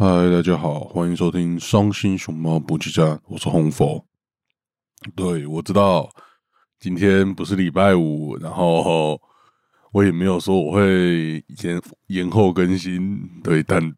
[0.00, 4.06] 嗨，大家好，欢迎收听伤心熊猫补给站，我是红佛。
[5.16, 6.08] 对，我知道
[6.78, 9.20] 今天不是礼拜五，然后
[9.90, 13.92] 我也没有说我会延延后更新，对，但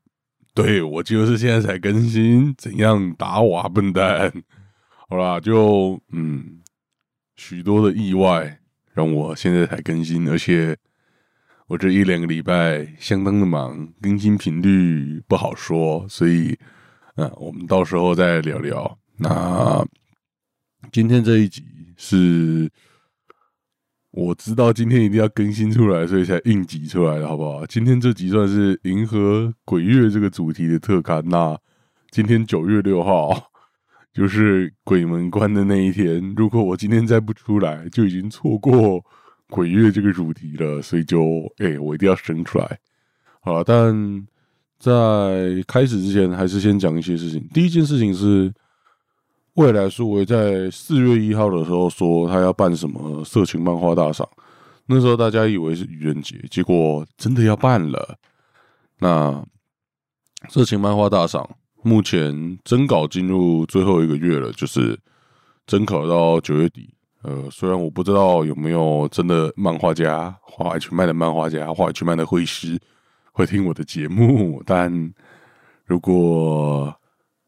[0.55, 4.33] 对我就是现在才更新，怎样打我啊，笨蛋？
[5.07, 6.63] 好啦，就嗯，
[7.37, 8.59] 许多的意外
[8.95, 10.75] 让我现在才更新，而且。
[11.71, 16.59] 我这一两个礼拜相当的忙，更新频率不好说，所以，
[17.15, 18.99] 嗯，我们到时候再聊聊。
[19.19, 19.87] 那
[20.91, 21.63] 今天这一集
[21.97, 22.69] 是
[24.11, 27.65] 我知道今天一定要更新出来，所以才应急出来的，好不好？
[27.67, 31.23] 今天这集算是银河鬼月这个主题的特刊。
[31.29, 31.57] 那
[32.11, 33.53] 今天九月六号
[34.13, 39.05] 就是鬼门关的那一天，如果我今天再不出来，就已经错过。
[39.51, 41.21] 鬼月这个主题了，所以就
[41.59, 42.79] 哎，我一定要生出来。
[43.41, 44.27] 好了，但
[44.79, 47.47] 在开始之前，还是先讲一些事情。
[47.53, 48.53] 第一件事情是，
[49.55, 54.27] 未来书我在四月一号的时候说他要办什么色情漫画大赏，
[54.87, 58.17] 那时候大家以为是愚人节，结果真的要办了。
[59.01, 59.45] 那
[60.49, 61.49] 色情漫画大赏
[61.83, 64.99] 目前征稿进入最后一个月了，就是
[65.67, 66.95] 征稿到九月底。
[67.23, 72.81] 呃，虽然我不知道有没有真的漫画家、画 H 漫的漫画家、画 H 漫的绘师
[73.33, 74.91] 会听我的节目，但
[75.85, 76.95] 如果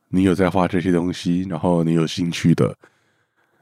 [0.09, 2.77] 你有在画这些东西，然后你有兴趣的，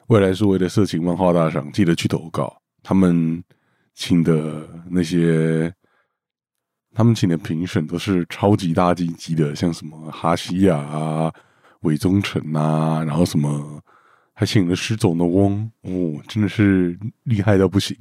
[0.09, 2.61] 未来是为了色情漫画大赏，记得去投稿。
[2.83, 3.41] 他们
[3.95, 5.73] 请的那些，
[6.93, 11.33] 他们请的评审都是超级大金级的，像什么哈西亚啊、
[11.83, 13.81] 韦忠诚啊，然后什么。
[14.41, 17.95] 还请了失踪的翁哦，真的是厉害到不行，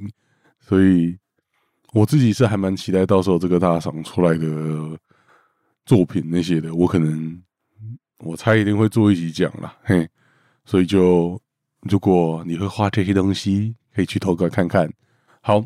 [0.61, 1.17] 所以
[1.91, 4.97] 我自己是还蛮期待到时候这个大赏出来的
[5.85, 7.43] 作品那些的，我可能
[8.19, 10.07] 我猜一定会做一集讲了，嘿，
[10.63, 11.37] 所以就
[11.81, 14.89] 如果你会画这些东西，可以去投稿看看。
[15.41, 15.61] 好，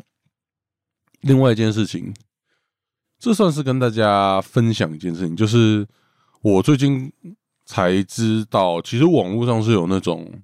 [1.20, 2.12] 另外一件事情，
[3.20, 5.86] 这算是跟大家分享一件事情，就是
[6.42, 7.12] 我最近
[7.64, 10.42] 才知道，其实网络上是有那种。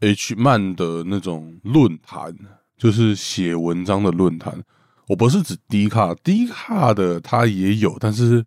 [0.00, 2.34] H 漫的那种论坛，
[2.76, 4.62] 就是写文章的论坛。
[5.08, 8.44] 我不是指低卡，低卡的它也有，但是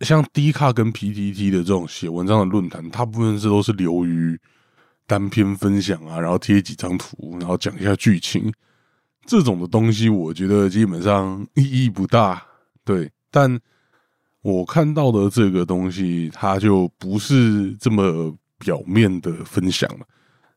[0.00, 4.40] 像低卡跟 PTT 的这种写文章的论坛，大部分是都是流于
[5.06, 8.50] 单篇分享啊，然后贴几张图，然后讲一下剧情
[9.26, 12.42] 这种的东西，我觉得基本上意义不大。
[12.84, 13.60] 对，但
[14.40, 18.34] 我看到的这个东西，它就不是这么。
[18.64, 20.06] 表面的分享了，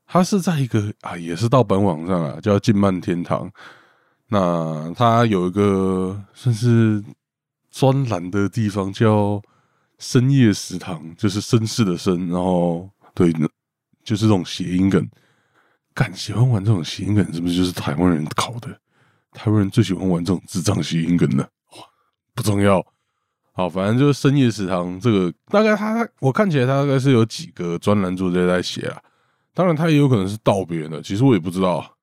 [0.06, 3.52] 它是在一个啊，也是盗版网上啊，叫静漫天堂。
[4.28, 7.04] 那它有一个算是
[7.72, 9.42] 专栏的地方，叫
[9.98, 13.34] 深夜食堂，就是绅士的绅，然后对，
[14.04, 15.08] 就是这种谐音梗。
[15.94, 18.70] 敢喜欢玩这种谐音梗，是不是就是台湾人考的？
[19.32, 21.44] 台湾人最喜欢玩这种智障谐音梗了。
[21.78, 21.84] 哇，
[22.34, 22.86] 不重要。
[23.58, 29.02] 好，反正就是深夜食堂这个，大概他我看起来他大概是有几个专栏作者在写啊，
[29.54, 31.96] 当然他也有可能是盗别人的，其实我也不知道，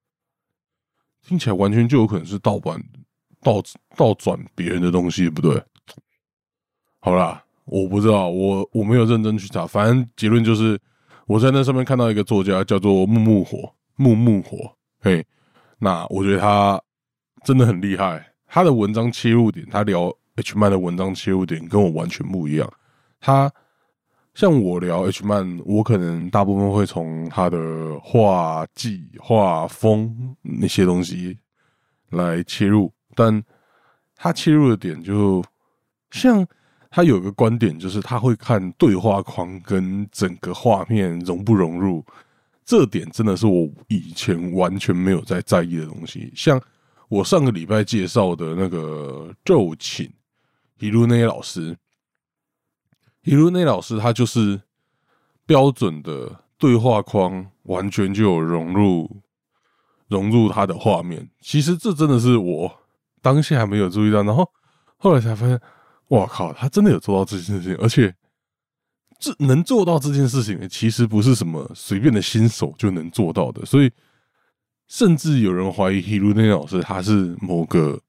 [1.22, 2.82] 听起来完全就有可能是盗版、
[3.42, 3.62] 盗
[3.98, 5.62] 盗转别人的东西，不对？
[7.00, 10.80] 好啦，我不知道，我我没有认真去查，反正结论就是
[11.26, 15.22] 我在那上面看到一个作家叫做木木火木木火，嘿，
[15.78, 16.80] 那我觉得他
[17.44, 20.10] 真的很厉害，他的文章切入点，他聊。
[20.36, 22.72] H 漫的文章切入点跟我完全不一样。
[23.20, 23.52] 他
[24.34, 31.38] 像我聊 H 漫，我可能大部分会从他的画技、画风那些东西
[32.10, 33.42] 来切入，但
[34.16, 35.44] 他切入的点就
[36.10, 36.46] 像
[36.90, 42.02] 他有个观点，就是他会看对话框跟整个画面融不融入。
[42.64, 46.32] 这点真的是我以前完全没有在在意的东西。
[46.34, 46.58] 像
[47.10, 50.10] 我上个礼拜介绍的那个咒寝。
[50.82, 51.78] 比如那些老师，
[53.20, 54.60] 比如那老师，他就是
[55.46, 59.22] 标准的对话框，完全就有融入
[60.08, 61.30] 融入他的画面。
[61.40, 62.80] 其实这真的是我
[63.20, 64.50] 当下还没有注意到，然后
[64.96, 65.60] 后来才发现，
[66.08, 68.12] 哇靠，他真的有做到这件事情，而且
[69.20, 73.64] 这能做到这件事情，其实不是什么随便的新手就能做到的。
[73.64, 73.92] 所以，
[74.88, 78.00] 甚至有人怀疑，比如那老师他是某个。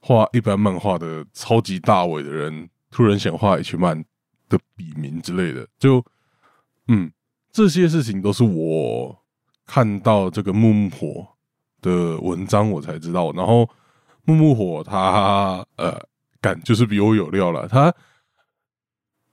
[0.00, 4.04] 画一般漫画的超级大伟的人，突然想画 H 漫
[4.48, 6.04] 的笔名之类的，就
[6.86, 7.10] 嗯，
[7.52, 9.18] 这些事情都是我
[9.66, 11.28] 看到这个木木火
[11.82, 13.32] 的文章我才知道。
[13.32, 13.68] 然后
[14.24, 16.00] 木木火他呃
[16.40, 17.68] 感就是比我有料了。
[17.68, 17.92] 他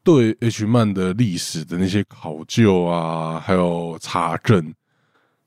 [0.03, 4.73] 对 H 漫的历史的那些考究啊，还有查证，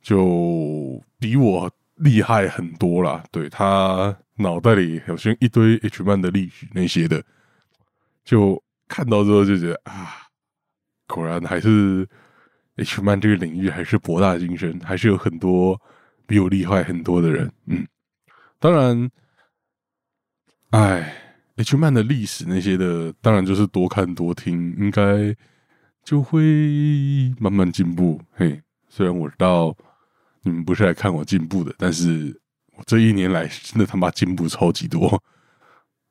[0.00, 3.22] 就比我厉害很多啦。
[3.30, 7.22] 对他脑袋里好像一堆 H 漫的历史那些的，
[8.24, 10.28] 就看到之后就觉得啊，
[11.06, 12.08] 果然还是
[12.76, 15.80] H 漫这个领域还是博大精深，还是有很多
[16.26, 17.52] 比我厉害很多的人。
[17.66, 17.86] 嗯，
[18.58, 19.10] 当然，
[20.70, 21.24] 哎。
[21.60, 25.34] H 漫的历史那些的，当然就是多看多听，应该
[26.04, 28.22] 就会慢慢进步。
[28.30, 29.76] 嘿，虽然我知道
[30.42, 32.40] 你们不是来看我进步的，但是
[32.78, 35.20] 我这一年来真的他妈进步超级多，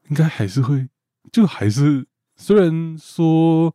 [0.10, 0.88] 应该还是会，
[1.32, 2.06] 就还是
[2.36, 3.74] 虽然说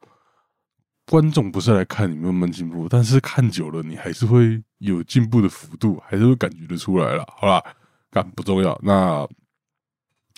[1.06, 7.24] 观众不是来看你慢慢进步，但是看久了你还是会有进步的幅度，还是会感觉得出来了。
[7.38, 7.62] 好啦，
[8.10, 9.26] 干不重要，那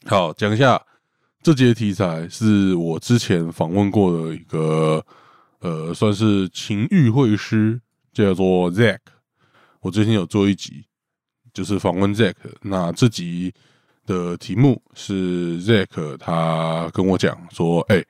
[0.06, 0.80] 好讲一下。
[1.42, 5.04] 这节题材是我之前访问过的一个，
[5.58, 7.82] 呃，算是情欲会师，
[8.14, 9.00] 叫做 Zack。
[9.80, 10.86] 我最近有做一集，
[11.54, 12.34] 就是访问 Zack。
[12.60, 13.54] 那这集
[14.04, 18.04] 的题目是 Zack，他跟我讲说：“哎，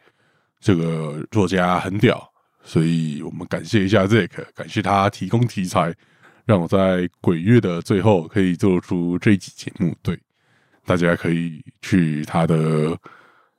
[0.59, 2.29] 这个作家很屌，
[2.65, 5.95] 所以我们感谢一下 Zack，感谢他提供题材，
[6.45, 9.95] 让我在鬼月的最后可以做出这一集节目。
[10.03, 10.19] 对，
[10.85, 12.99] 大家可以去他的。”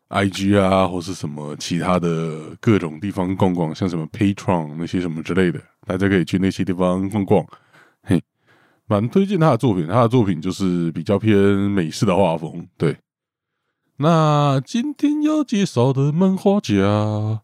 [0.08, 7.44] I G 啊，或是什么其他的各种地方逛逛，像什么 Patron 那些什么之类的，大家可以去那些地方逛逛。
[8.88, 12.68] 蛮推荐他的作品，他的作品就是比较偏美式的画风。
[12.78, 12.98] 对，
[13.98, 17.42] 那今天要介绍的漫画家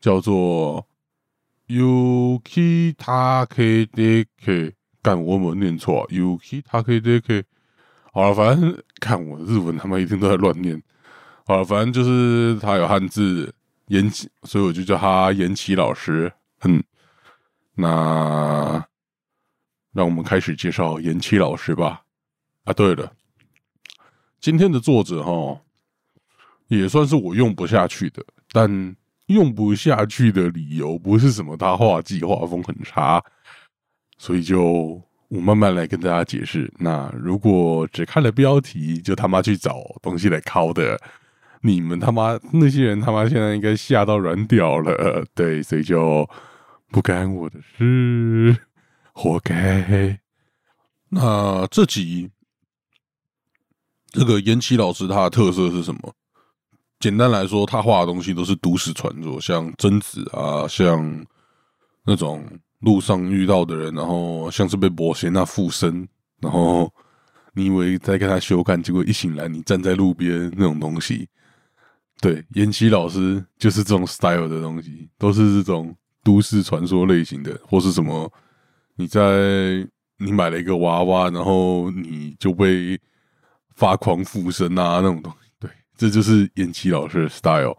[0.00, 0.86] 叫做
[1.68, 4.72] Yuki Takedeke，
[5.02, 7.44] 干我没念错，Yuki Takedeke。
[8.12, 10.82] 好了，反正看我日文，他们一定都在乱念。
[11.46, 13.54] 好了，反正就是他有汉字
[13.88, 16.32] 延启，所以我就叫他延启老师。
[16.62, 16.82] 嗯，
[17.74, 18.86] 那
[19.94, 22.02] 让我们开始介绍延期老师吧。
[22.64, 23.12] 啊，对了，
[24.40, 25.60] 今天的作者哈
[26.68, 28.96] 也算是我用不下去的，但
[29.26, 33.24] 用不下去的理由不是什么他画技画风很差，
[34.18, 36.70] 所以就我慢慢来跟大家解释。
[36.78, 41.00] 那如果只看了标题就他妈去找东西来拷的。
[41.66, 46.28] 你们他妈那些人他妈现在应该吓到软屌了，对，所以就
[46.90, 48.54] 不干我的事，
[49.14, 50.20] 活该。
[51.08, 52.30] 那这集
[54.10, 56.14] 这个延期老师他的特色是什么？
[57.00, 61.24] 简单来说，他画的东西都是都市传说，像贞子啊，像
[62.04, 62.44] 那种
[62.80, 66.08] 路上遇到的人，然后像是被魔仙那附身，
[66.40, 66.92] 然后
[67.52, 71.28] 你以为在跟他修看，结果一醒来你站在路边那种东西。
[72.20, 78.32] 对，延期老师就是这种 style 的东西，都是这种都市传说类型的，或是什么？
[78.96, 79.86] 你在
[80.18, 83.00] 你买了一个娃娃，然后你就被
[83.74, 85.50] 发狂附身啊，那种东西。
[85.58, 87.76] 对，这就是延期老师的 style，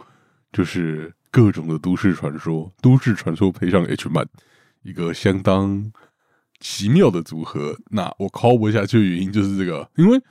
[0.51, 4.27] 就是各种的都市传说，都市传说配上 H 漫，
[4.83, 5.91] 一个相当
[6.59, 7.77] 奇妙的组合。
[7.89, 10.21] 那我 call 不下去的原因就是这个，因为。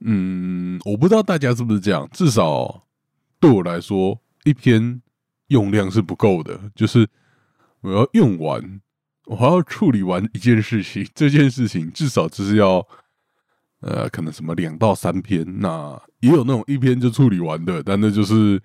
[0.00, 2.08] 嗯，我不知道大家是不是这样。
[2.12, 2.86] 至少
[3.40, 5.02] 对我来说，一篇
[5.48, 6.70] 用量是不够的。
[6.72, 7.04] 就是
[7.80, 8.80] 我要用完，
[9.28, 11.06] 我还要处理完一件事情。
[11.14, 12.86] 这件事情至少就是要，
[13.80, 15.44] 呃，可能什么两到三篇。
[15.60, 18.60] 那也有那种一篇就处理完的，但那就是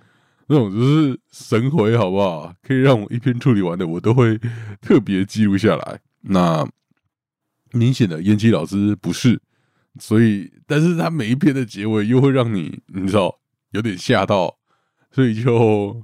[0.48, 2.53] 那种就是神回，好不好？
[2.62, 4.39] 可以让我一篇处理完的，我都会
[4.82, 6.00] 特别记录下来。
[6.22, 6.65] 那
[7.72, 9.41] 明显的烟七老师不是。
[10.00, 13.39] 所以，但是他每一篇的结尾又会让你，你知道，
[13.72, 14.58] 有点吓到，
[15.12, 16.03] 所以就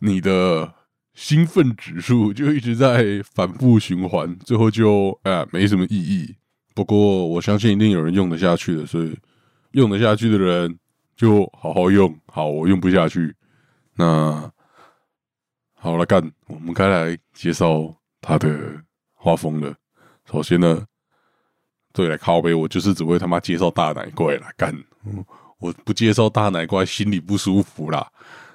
[0.00, 0.74] 你的
[1.20, 6.34] 兴奋指数 就一直在反复循环，最后就啊没什么意义。
[6.74, 9.14] 不过我相信一定有人用得下去的，所以
[9.72, 10.78] 用得下去的人
[11.14, 12.18] 就好好用。
[12.26, 13.34] 好，我用不下去，
[13.96, 14.50] 那
[15.74, 19.74] 好了，干，我们该来介绍他的画风了。
[20.30, 20.86] 首先呢。
[21.92, 24.72] 对，来靠背，我就是只会他妈介绍大奶怪啦，干！
[25.58, 28.08] 我不介绍大奶怪，心里不舒服啦。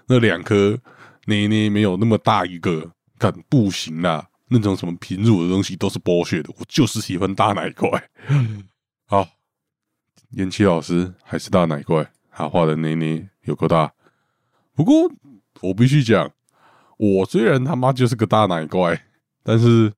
[0.08, 0.80] 那两颗
[1.26, 4.28] 捏捏没有那么大一个，干不行啦。
[4.48, 8.10] 那种什么平乳的东西都是剥削的，我就是喜欢大奶怪。
[9.08, 9.28] 好，
[10.32, 13.92] 延期老师还是大奶怪，他画的捏捏有够大。
[14.74, 15.12] 不过
[15.62, 16.32] 我必须讲，
[16.98, 19.06] 我虽然他妈就是个大奶怪，
[19.44, 19.92] 但是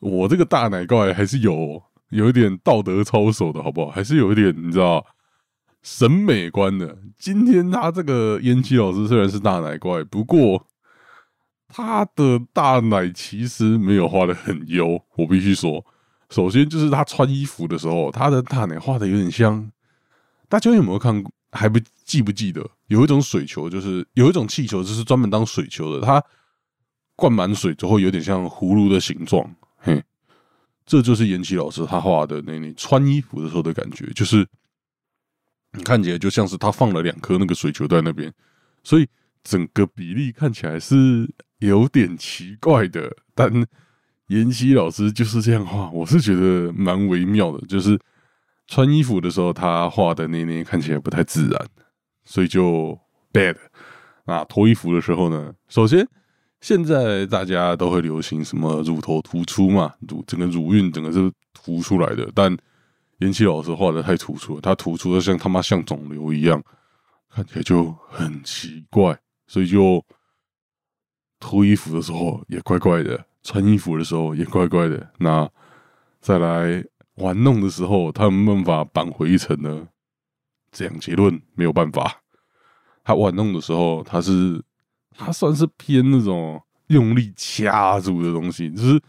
[0.00, 1.82] 我这个大奶怪还是有。
[2.10, 3.90] 有一点道德操守的好不好？
[3.90, 5.04] 还是有一点你知道
[5.82, 6.96] 审美观的。
[7.18, 10.66] 今天他这个烟七老师虽然是大奶怪，不过
[11.68, 15.00] 他的大奶其实没有画的很优。
[15.16, 15.84] 我必须说，
[16.30, 19.70] 首先就是他穿衣服的时候，他的大奶画的有点像。
[20.48, 21.32] 大家有没有看过？
[21.50, 22.64] 还不记不记得？
[22.88, 26.06] 有一种水球，就是有一种气球，就是专门当水球的。
[26.06, 26.22] 它
[27.16, 29.56] 灌满水之后，有点像葫芦的形状。
[29.78, 30.00] 嘿，
[30.84, 34.46] 这就是延奇老师他画的那那穿衣服的时候的感觉，就是
[35.84, 38.32] 看起来就像是他放了两颗那个水球在那边，
[38.82, 39.06] 所以
[39.42, 41.28] 整个比例看起来是
[41.58, 43.14] 有点奇怪的。
[43.34, 43.50] 但
[44.28, 47.98] 妍希老师就是这样画，我是觉得蛮微妙的，就是。
[48.68, 51.68] 穿衣服的时候，他画的那那看起来不太自然，
[52.24, 52.98] 所以就
[53.32, 53.54] bad。
[54.24, 55.54] 那脱衣服的时候呢？
[55.68, 56.04] 首先，
[56.60, 62.28] 现在大家都会流行什么乳头突出嘛，乳整个乳晕整个是凸出来的。
[62.34, 62.56] 但
[63.18, 66.62] 延期老师画的太突出了，他突出的像他妈像肿瘤一样，
[67.28, 69.18] 看起来就很奇怪。
[69.46, 70.04] 所以就
[71.38, 75.10] 脱衣服的时候也怪怪的，穿衣服的时候也怪怪的。
[75.18, 75.48] 那
[76.20, 76.84] 再来。
[77.16, 79.88] 玩弄的时候，他没办法扳回一城呢。
[80.70, 82.20] 这样结论没有办法。
[83.02, 84.62] 他玩弄的时候，他是
[85.16, 89.02] 他算是偏那种用力掐住的东西，就是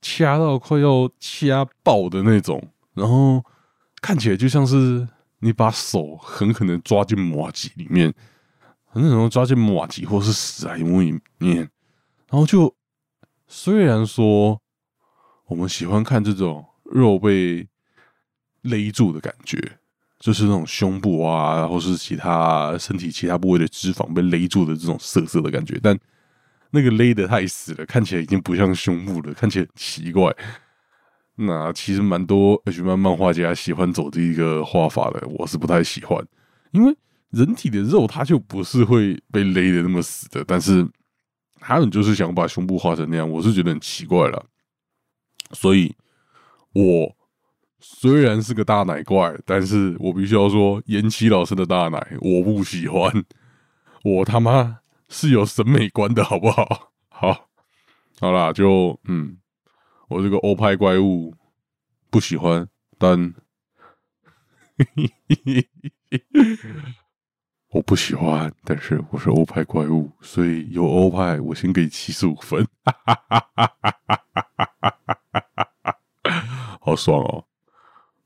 [0.00, 3.44] 掐到快要掐爆的那种，然后
[4.00, 5.06] 看起来就像是
[5.40, 8.12] 你把手狠狠的抓进马吉里面，
[8.86, 11.56] 很可能抓进马吉或是史莱姆里面，
[12.28, 12.74] 然后就
[13.46, 14.60] 虽然说
[15.46, 16.66] 我们喜欢看这种。
[16.92, 17.68] 肉被
[18.62, 19.78] 勒住的感觉，
[20.18, 25.78] 就是那种胸部啊，或是其他身体其他部位的脂肪被勒住的这种涩涩的感觉。
[25.80, 25.96] 但
[26.72, 30.34] 那个勒的太死了，看起来已经不像胸部了，看起来很奇怪。
[31.40, 36.24] 那其实蛮多 H 漫漫画家喜欢走这一个画法的，我是不太喜欢，
[36.72, 36.96] 因为
[37.30, 40.86] 人体的肉它就不是会被勒的那么死的，但是
[41.58, 44.46] 他们就是想把胸部画成那样，我是觉得很奇怪了，
[45.52, 45.94] 所以。
[46.72, 47.16] 我
[47.80, 53.12] 虽然是个大奶怪，但是我必须要说，延期老师的大奶我不喜欢，
[54.04, 54.78] 我他妈
[55.08, 56.92] 是有审美观的好不好？
[57.08, 57.48] 好，
[58.20, 59.36] 好啦，就嗯，
[60.10, 61.32] 我这个欧派怪物
[62.10, 63.32] 不喜欢，但
[67.70, 72.66] 我不喜欢，但是我是欧派怪物，所以有欧派，我先给七十五分。
[76.80, 77.44] 好爽哦，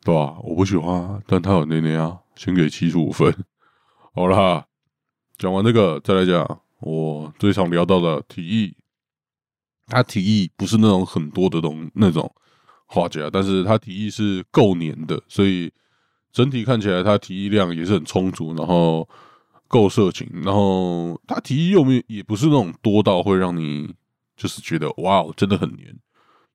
[0.02, 0.38] 对吧？
[0.42, 3.30] 我不喜欢，但他有内内啊，先给七十五分。
[4.14, 4.66] 好啦，
[5.36, 8.74] 讲完这个，再来讲我最常聊到的提议。
[9.86, 12.32] 他提议不是那种很多的东那种
[12.86, 15.72] 画家，但是他提议是够黏的，所以
[16.32, 19.08] 整体看起来他提议量也是很充足，然后
[19.68, 23.94] 够色情，然后他提议又没也不是那种多到会让你
[24.36, 25.94] 就是觉得哇，真的很黏，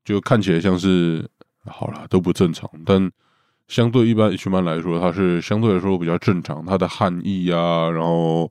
[0.03, 1.29] 就看起来像是。
[1.65, 3.12] 好了，都不正常，但
[3.67, 6.65] 相对一般 H 漫来说，它是相对来说比较正常。
[6.65, 8.50] 它的汗液啊，然后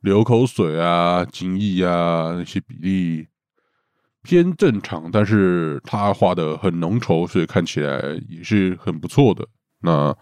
[0.00, 3.26] 流口水啊、精液啊那些比例
[4.22, 9.46] 偏正常，但是他画的很浓稠，所以看起来也是很不错的。
[9.80, 10.16] 那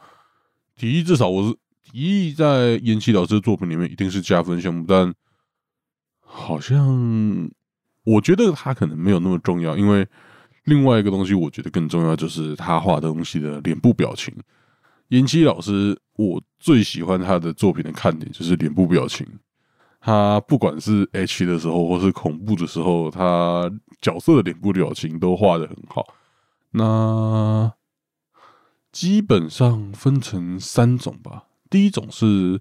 [0.76, 5.12] 体液至少我是体液在延期老师的作品里面一定是加分项目，但
[6.20, 7.50] 好像
[8.04, 10.06] 我觉得他可能没有那么重要，因为。
[10.64, 14.34] 另外一个东西，我觉得更重要，就是他画的东西的脸部表情。
[15.08, 19.26] 延期老师，我最喜欢他的作品的看点就是脸部表情。
[20.08, 26.02] 他不管是 H 的时候，或是恐怖的时候，他角色的脸部表情都画的很好。
[26.70, 27.70] 那
[28.90, 31.44] 基本上分成三种吧。
[31.68, 32.58] 第一种是，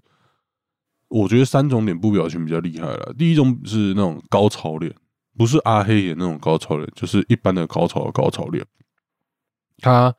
[1.08, 3.14] 我觉得三种脸部表情比较厉害了。
[3.16, 4.94] 第一种是那种高潮脸。
[5.34, 8.62] 不是阿黑演那种高潮脸，就是一般的高潮的高潮脸。
[9.78, 10.14] 他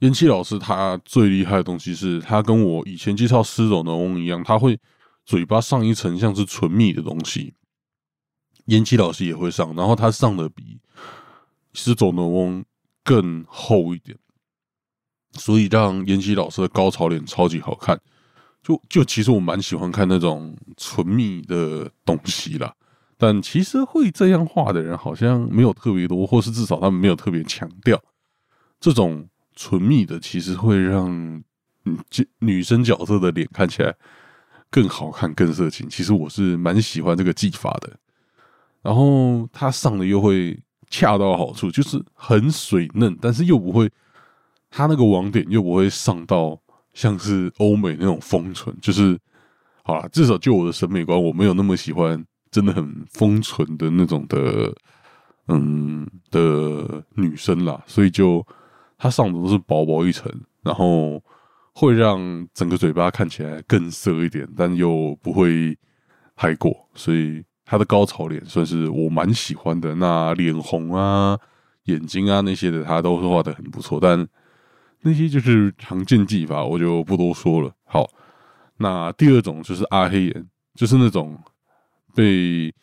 [0.00, 4.78] 延期老师他最厉害的东西是他跟我以前介绍狮总的翁一样，他会
[5.24, 7.54] 嘴巴上一层像是唇蜜的东西。
[8.66, 10.80] 延期老师也会上，然后他上的比
[11.74, 12.64] 狮总的翁
[13.02, 14.16] 更厚一点，
[15.32, 18.00] 所以让延期老师的高潮脸超级好看。
[18.62, 22.74] 就就其实我蛮喜欢看那种唇蜜的东西啦。
[23.18, 28.02] 但其实会这样画的人好像没有特别多，或是至少他们没有特别强调
[28.80, 31.06] 这种唇蜜的，其实会让
[31.84, 31.98] 嗯
[32.38, 33.94] 女生角色的脸看起来
[34.74, 35.88] 更好看、更色情。
[35.88, 37.88] 其实我是蛮喜欢这个技法的。
[38.82, 40.58] 然后他上的又会
[40.90, 43.88] 恰到好处，就是很水嫩，但是又不会
[44.68, 46.60] 他那个网点又不会上到
[46.92, 49.16] 像是欧美那种封唇，就是
[49.84, 54.74] 好了，至少就我的审美观，我没有那么喜欢真的很封唇的那种的，
[55.46, 58.44] 嗯的女生啦，所以就
[58.98, 60.28] 它上的都是薄薄一层，
[60.62, 61.22] 然后
[61.74, 65.76] 会让整个嘴巴看起来更涩一点，但又不会
[66.34, 69.94] 太过，所以他的高潮脸算是我蛮喜欢的。
[69.96, 71.38] 那脸红啊、
[71.84, 74.26] 眼睛啊那些的，他都是画的很不错，但。
[75.06, 77.70] 那些就是常见技法，我就不多说了。
[77.84, 78.08] 好，
[78.78, 81.38] 那第二种就是阿黑眼，就是那种
[82.14, 82.74] 被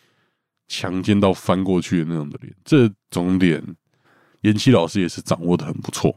[0.68, 2.56] 强奸到翻过去的那种的脸。
[2.64, 3.60] 这种脸，
[4.42, 6.16] 延期老师也是掌握的很不错。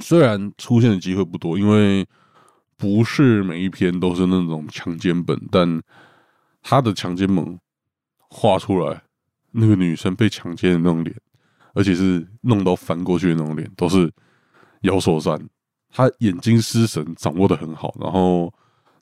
[0.00, 2.06] 虽然出现的机会不多，因为
[2.76, 5.82] 不是每一篇都是那种强奸本，但
[6.62, 7.58] 他的强奸本
[8.28, 9.02] 画出来，
[9.52, 11.14] 那个女生被强奸的那种脸，
[11.74, 14.10] 而且是弄到翻过去的那种脸，都是。
[14.84, 15.38] 摇手山，
[15.90, 18.50] 他眼睛失神掌握的很好，然后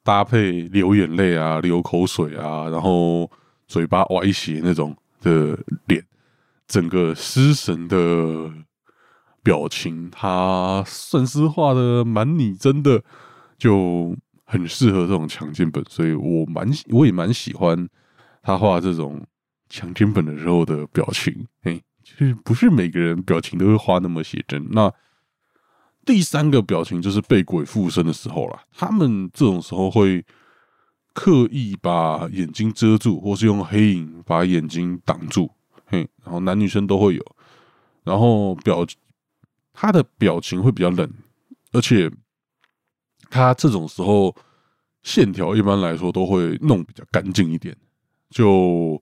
[0.02, 3.30] 搭配流眼泪啊、流口水啊，然后
[3.68, 6.04] 嘴巴歪斜那种的脸，
[6.66, 7.96] 整个失神的
[9.42, 13.02] 表情，他算是画的蛮拟真的，
[13.56, 17.88] 就很适合这种强奸本，所以我蛮我也蛮喜欢
[18.42, 19.24] 他画这种
[19.68, 24.92] 强奸本的时候的表情，哎，就是不是每个人表情都会画那么写真，那。
[26.06, 28.58] 第三个表情就是被鬼附身的时候了。
[28.74, 30.24] 他们这种时候会
[31.12, 35.50] 刻意把眼睛遮住，或是用黑影把眼睛挡住。
[35.84, 37.22] 嘿，然后男女生都会有。
[38.04, 38.86] 然后表
[39.80, 41.08] 他的表情会比较冷，
[41.70, 42.10] 而且
[43.30, 44.34] 他这种时候
[45.04, 47.76] 线条一般来说都会弄比较干净一点，
[48.28, 49.00] 就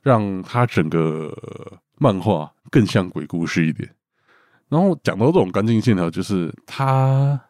[0.00, 1.32] 让他整个
[1.98, 3.88] 漫画更像鬼故事一点。
[4.68, 7.40] 然后讲到这种干净线条，就是他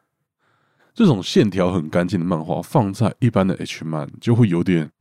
[0.92, 4.92] 这种线条很干净的漫画，放在一般的 H 漫就会有点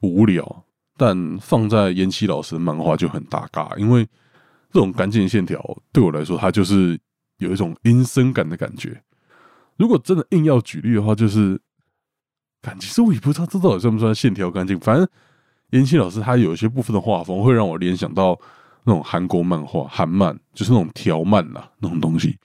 [0.00, 0.64] 无聊，
[0.96, 4.08] 但放在延期老师的漫画就很大嘎，因为
[4.74, 5.58] 这种干净线条
[5.92, 7.00] 对我来说，它就是
[7.38, 9.02] 有一种阴森感的感觉。
[9.78, 11.58] 如果真的硬要举例的话，就是
[12.60, 14.78] 感其实我也不知道这到底算不算线条干净。
[14.80, 15.08] 反正
[15.70, 18.38] 延期老师他有一些部分的画风会让我联想到。
[18.86, 22.36] 那种韩国漫画，韩漫就是那种条漫啦，那种东西，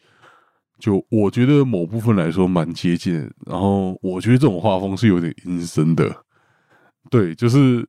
[0.79, 3.29] 就我觉得某部分来说蛮接近。
[3.45, 6.15] 然后我觉得这种画风是有点阴森的。
[7.09, 7.85] 对，就是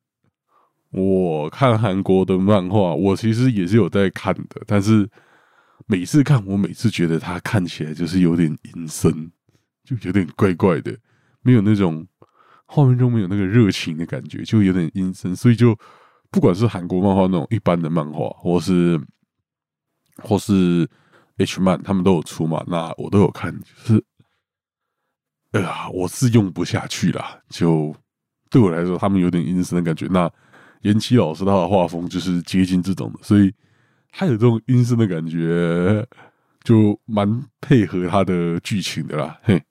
[0.90, 5.08] 我看韩国的漫画，我其实也是有在看的，但是
[5.86, 9.30] 每次看，我每次觉得它看起来就是有点阴森，
[9.84, 10.96] 就有点怪怪的，
[11.42, 12.06] 没有那种
[12.66, 15.78] 画面中没有那个热情的感觉，就有点阴森，所以就。
[16.32, 18.96] 不管是韩国漫画那种一般的漫画，或是
[20.22, 20.88] 或是
[21.38, 24.04] H 漫，他们都有出嘛，那我都有看，就是
[25.50, 27.36] 哎呀，我是用不下去啦。
[27.48, 27.92] 就
[28.48, 30.06] 对我来说，他们有点阴森的感觉。
[30.08, 30.30] 那
[30.82, 33.52] 延期老师他的画风就是接近这种的，所以
[34.10, 36.06] 他有这种阴森的感觉，
[36.64, 39.38] 就蛮配合他的剧情的啦。
[39.42, 39.62] 嘿。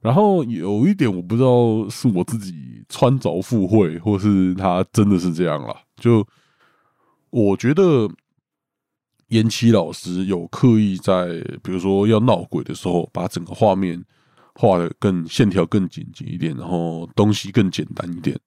[0.00, 5.76] 然后有一点我不知道是我自己穿着附会，或是他真的是这样了。
[5.96, 6.26] 就
[7.28, 8.08] 我觉得
[9.28, 11.26] 延期老师有刻意在，
[11.62, 14.02] 比如说要闹鬼的时候，把整个画面
[14.54, 18.40] 画的更线条更简洁一点，然后东西更简单一点。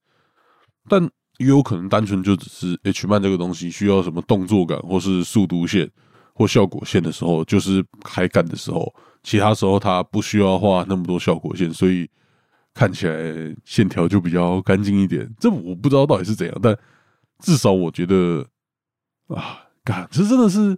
[0.90, 1.08] 但
[1.44, 5.90] 也有可能单纯就只是 H 漫这个东西需要什么动作感，或是速度线
[6.34, 8.94] 或效果线的时候，就是开干的时候。
[9.22, 12.10] 其他时候他不需要画那么多效果线，所以
[12.74, 13.16] 看起来
[13.64, 15.34] 线条就比较干净一点。
[15.40, 16.78] 这我不知道到底是怎样，但
[17.40, 18.46] 至少我觉得
[19.28, 20.78] 啊，干这真的是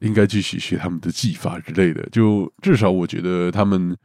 [0.00, 2.04] 应该继续学他们的技法之类的。
[2.10, 3.96] 就至少我觉得他们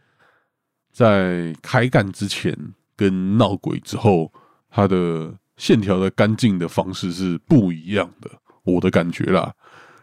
[0.92, 2.56] 在开干之前
[2.96, 4.32] 跟闹鬼之后，
[4.70, 8.32] 他的线条的干净的方式是不一样的，
[8.64, 9.54] 我的感觉啦。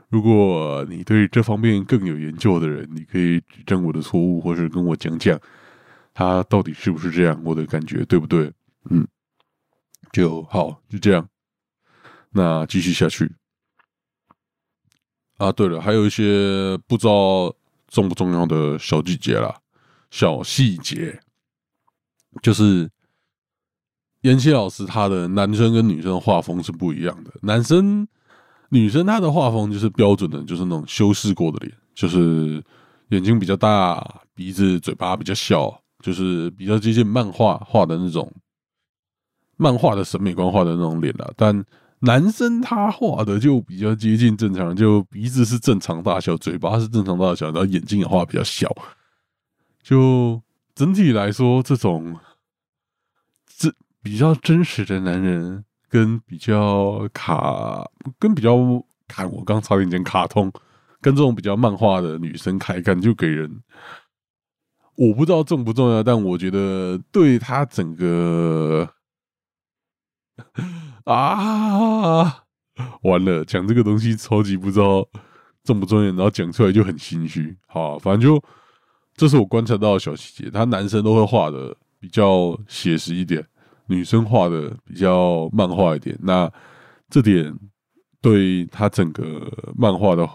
[0.08, 5.36] 如果你对这方面更有研究的人，你可以指正我的错误，或是跟我讲讲
[6.14, 8.52] 他到底是不是这样，我的感觉对不对？
[8.88, 9.04] 嗯，
[10.12, 11.28] 就好，就这样。
[12.30, 13.28] 那继续下去。
[15.38, 17.52] 啊，对了，还有一些不知道
[17.88, 19.56] 重不重要的小细节啦，
[20.12, 21.20] 小细节，
[22.42, 22.88] 就是
[24.28, 28.06] 延期老师他的男生跟女生的画风是不一样的，男生。
[28.70, 32.62] 女生他的画风就是标准的，就是那种修饰过的脸，就是
[33.08, 38.30] 眼睛比较大，鼻子、嘴巴比较小，就是比较接近漫画画的那种
[39.56, 41.32] 漫画的审美观画的那种脸了。
[41.34, 41.64] 但
[42.00, 48.70] 男生他画的就比较接近正常，就鼻子是正常大小，嘴巴是正常大小，然后眼睛也画比较小，
[49.82, 50.38] 就
[50.74, 52.14] 整体来说，这种
[54.08, 57.86] 比较真实的男人，跟比较卡，
[58.18, 58.56] 跟比较
[59.06, 60.50] 看我刚差点讲卡通，
[61.02, 63.62] 跟这种比较漫画的女生开干，就给人
[64.96, 68.88] 我不知道重不重要，但我觉得对他整个
[71.04, 72.44] 啊，
[73.02, 75.06] 完了，讲这个东西超级不知道
[75.64, 77.54] 重不重要，然后讲出来就很心虚。
[77.66, 78.42] 好，反正就。
[79.14, 83.44] 这是我观察到的小细节，他男生都会画的比较写实一点，
[83.88, 86.16] 女生画的比较漫画一点。
[86.22, 86.50] 那
[87.10, 87.54] 这点
[88.20, 90.28] 对他整个漫画的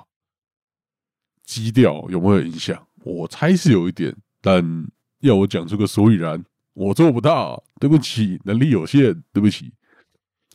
[1.46, 2.86] 基调有没有影响？
[3.04, 4.64] 我猜是有一点，但
[5.20, 9.72] 要我讲出个所以然，我做不到，对不起，能力有限，对不起。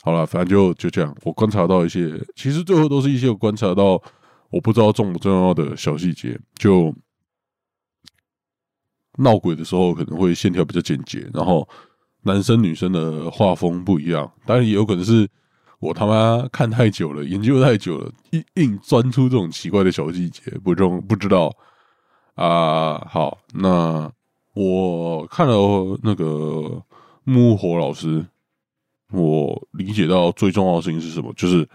[0.02, 1.16] 好了，反正就就这样。
[1.22, 4.02] 我观察到一些，其实最后都是一些我观察到
[4.50, 6.94] 我不知道重不重要的小细节，就。
[9.20, 11.68] 闹鬼的时候可能会线条比较简洁，然后
[12.28, 15.28] 男生女生的画风不一样，当然也有可能是
[15.80, 21.50] 我他妈看太久了，研究太久了，硬硬钻出这种奇怪的小细节，不中不知道
[22.34, 22.98] 啊。
[23.10, 24.10] 好，那
[24.54, 26.82] 我看了那个
[27.24, 28.26] 木火老师，
[29.12, 31.68] 我理解到最重要的事情是什么，就是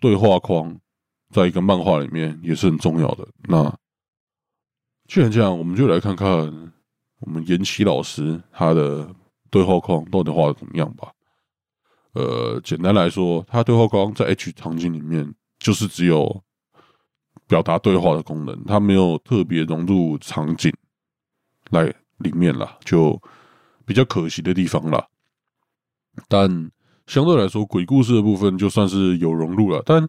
[0.00, 0.76] 对话框
[1.30, 3.26] 在一个漫画里面也是很重要的。
[3.48, 3.72] 那
[5.08, 6.28] 既然这样，我们就来看看
[7.20, 9.08] 我们延奇老师他的
[9.50, 11.12] 对话框到底画的怎么样吧。
[12.12, 16.42] 呃，简单来说，它对话框在 H 场景里面就是只有
[17.46, 20.72] 表达对话的功能，它没有特别融入场景
[21.70, 23.20] 来里面了，就
[23.84, 25.08] 比较可惜的地方了。
[26.28, 26.70] 但
[27.06, 30.08] 相对来说，鬼故事的部分就算是有融入了，但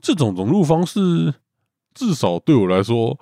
[0.00, 1.34] 这种融入方式
[1.94, 3.18] 至少对我来说。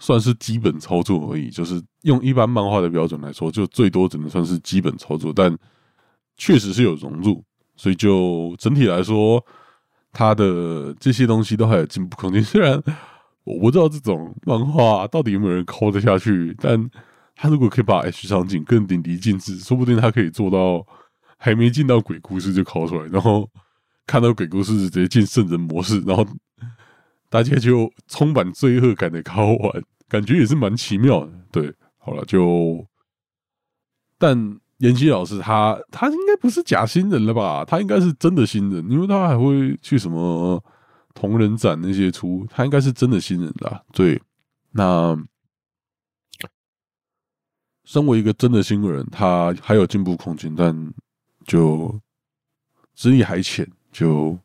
[0.00, 5.54] 算是基本操作而已，就是用一般漫画的标准来说，就最多只能算是基本操作，但
[6.38, 7.44] 确实是有融入，
[7.76, 9.44] 所以就整体来说，
[10.10, 12.42] 它的这些东西都还有进步空间。
[12.42, 12.82] 虽然
[13.44, 16.90] 我不知道这种漫画到底有没有人抠得下去，但
[17.36, 20.86] 他如果可以把 H 场景更淋漓尽致，说不定他可以做到
[21.36, 23.46] 还没进到鬼故事就抠出来，然后
[24.06, 26.26] 看到鬼故事直接进圣人模式，然后。
[27.30, 31.32] 大家就充满罪恶感的考完，感觉也是蛮奇妙的。
[31.50, 32.84] 对，好了，就
[34.18, 37.64] 但严希老师他他应该不是假新人了吧？
[37.64, 40.62] 他应该是真的新人，因为他还会去什么
[41.14, 43.82] 同人展那些出，他应该是真的新人啦。
[43.92, 44.20] 对，
[44.72, 45.16] 那
[47.84, 50.92] 身为一个真的新人，他还有进步空间，但
[51.46, 52.00] 就
[52.94, 54.38] 资历还浅，就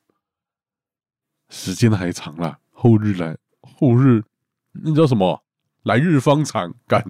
[1.50, 2.60] 时间还长了。
[2.86, 4.24] 后日来，后日，
[4.74, 5.44] 那叫什么？
[5.82, 7.04] 来日方长，干，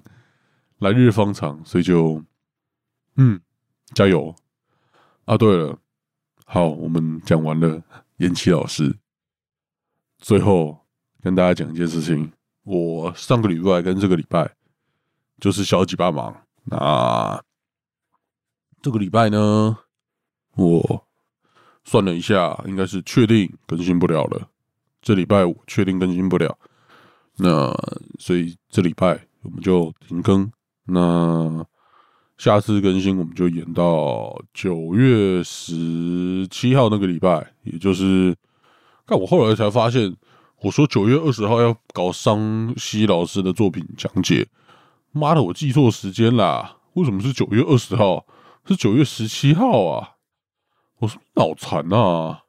[0.78, 2.22] 来日方长，所以就，
[3.16, 3.38] 嗯，
[3.92, 4.34] 加油
[5.26, 5.36] 啊！
[5.36, 5.78] 对了，
[6.46, 7.82] 好，我们讲完了，
[8.16, 8.96] 延期老师，
[10.16, 10.86] 最后
[11.20, 14.56] 跟大家讲一件事情，我上个礼拜跟这个礼拜
[15.38, 17.44] 就是小几把忙，那
[18.80, 19.76] 这个礼拜呢，
[20.54, 21.06] 我
[21.84, 24.48] 算了一下，应该是确定更新不了了。
[25.06, 26.58] 这礼拜五确定更新不了，
[27.36, 27.72] 那
[28.18, 30.50] 所以这礼拜我们就停更。
[30.86, 31.64] 那
[32.36, 38.36] 下次更新我们就延到九月十七号那个礼拜，也就是
[39.06, 40.16] 但我后来才发现，
[40.62, 44.48] 我说九月二十号要搞桑西老师的作品讲解，
[45.12, 46.78] 妈的，我记错时间啦！
[46.94, 48.26] 为什么是九月二十号？
[48.64, 50.14] 是九月十七号啊！
[50.98, 52.42] 我是不是脑残啊！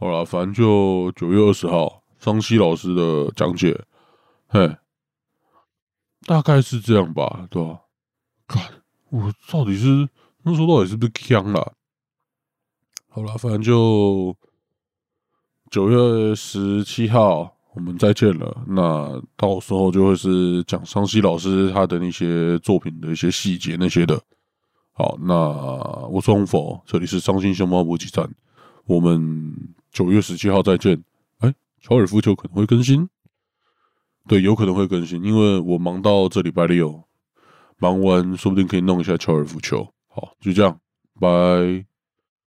[0.00, 3.78] 好了，反正就九月二十号，桑西老师的讲解，
[4.48, 4.74] 嘿，
[6.24, 7.80] 大概是这样吧，对吧？
[8.48, 8.62] 看
[9.10, 10.08] 我到底是
[10.42, 11.74] 那时候到底是不是呛了？
[13.10, 14.34] 好了，反正就
[15.70, 18.64] 九月十七号我们再见了。
[18.68, 24.18] 那到时候就会是讲桑西老师他的那些作品的一些细节那些的。
[24.92, 25.34] 好，那
[26.08, 28.26] 我是红佛，这里是伤心熊猫补给站，
[28.86, 29.74] 我们。
[29.92, 31.02] 九月十七号再见。
[31.38, 31.54] 哎，
[31.88, 33.08] 高尔夫球可能会更新，
[34.28, 37.02] 对，有可能会更新，因为我忙到这礼拜六，
[37.78, 39.92] 忙完说不定可以弄一下高尔夫球。
[40.08, 40.80] 好，就这样，
[41.18, 41.89] 拜。